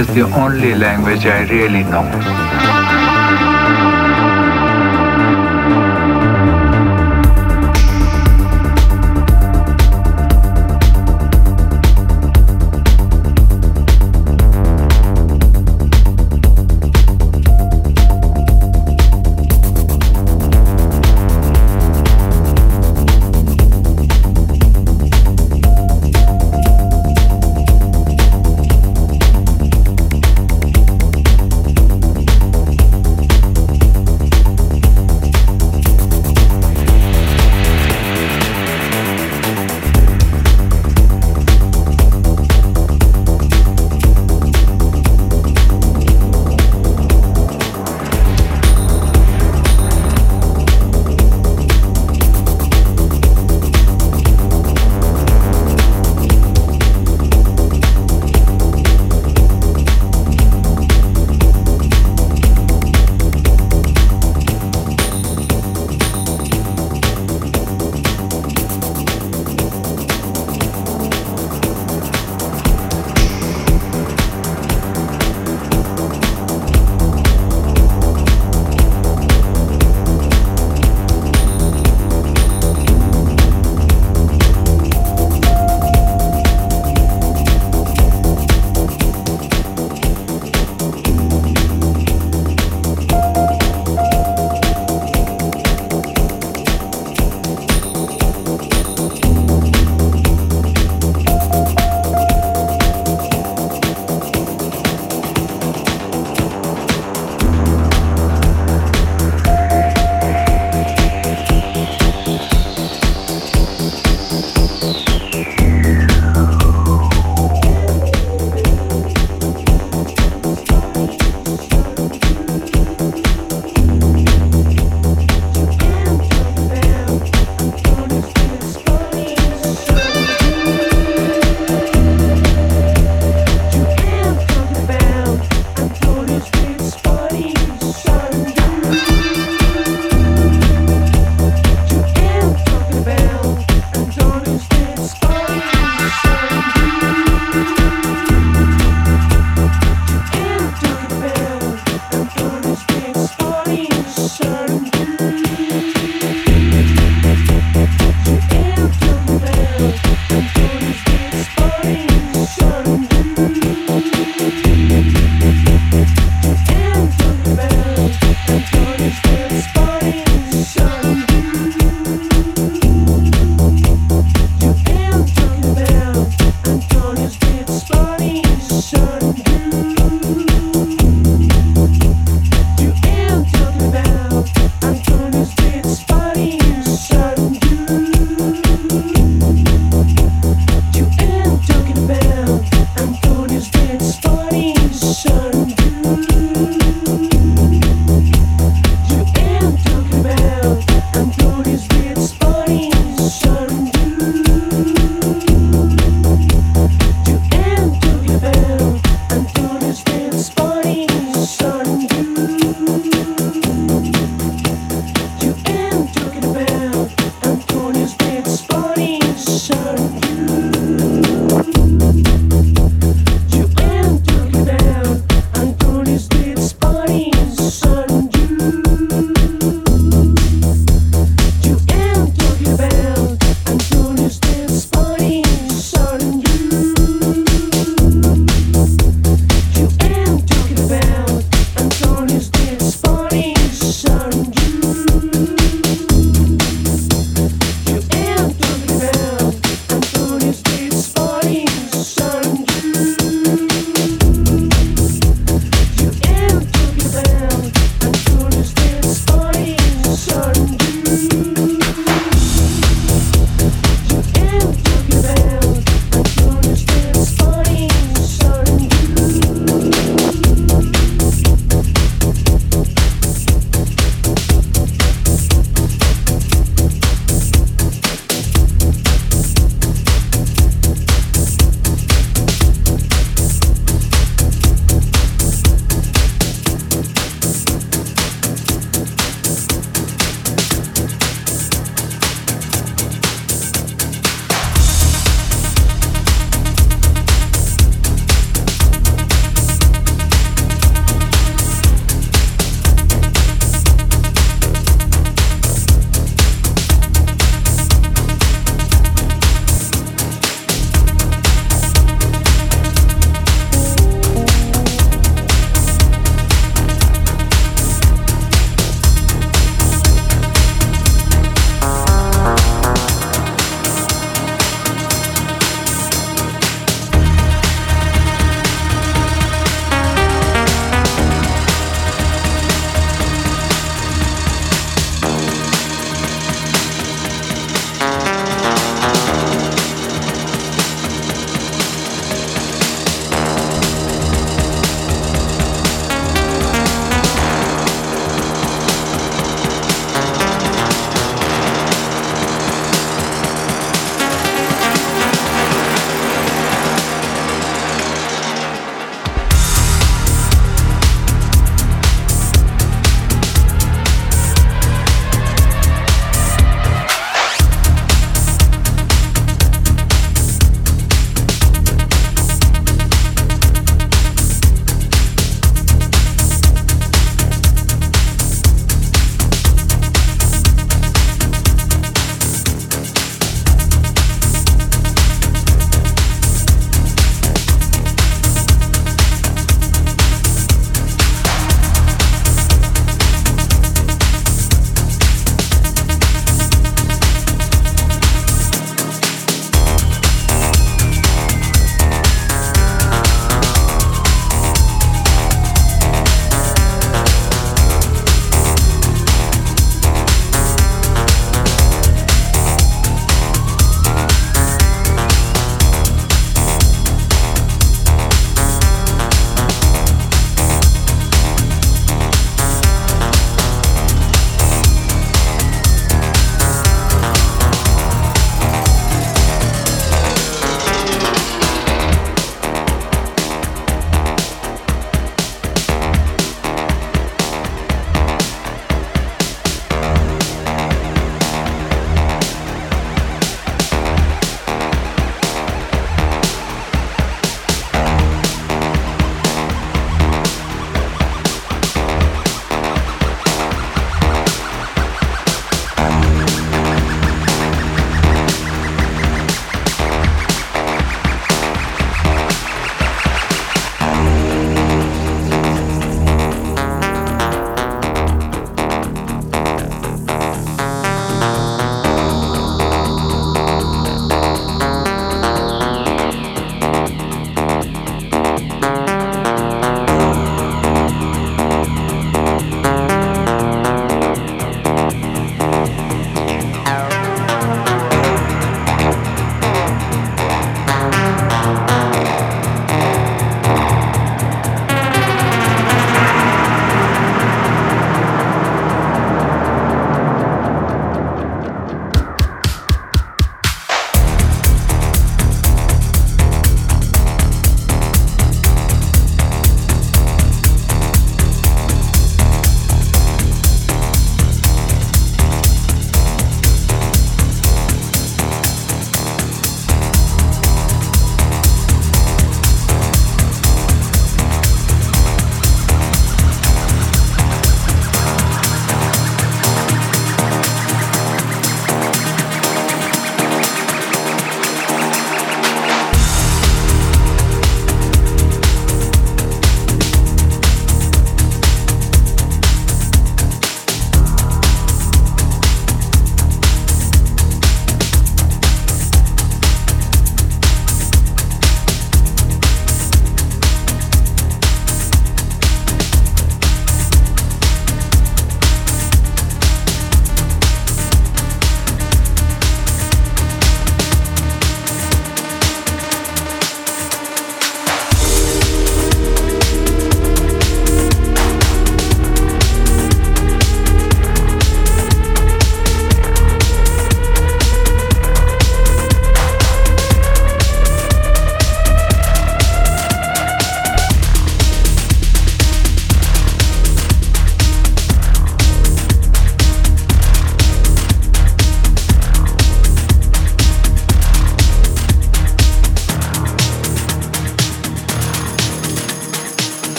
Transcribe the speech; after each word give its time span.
is 0.00 0.06
the 0.14 0.22
only 0.22 0.74
language 0.74 1.26
I 1.26 1.42
really 1.42 1.84
know. 1.84 2.79